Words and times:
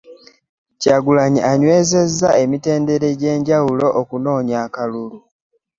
Kyagulanyi 0.81 1.41
anywezezza 1.51 2.29
emitendera 2.43 3.05
egy'enjawulo 3.13 3.87
okunoonya 4.01 4.55
akalulu. 4.65 5.17